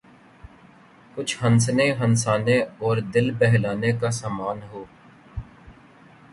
[1.15, 4.83] کچھ ہنسنے ہنسانے اور دل بہلانے کا سامان ہو۔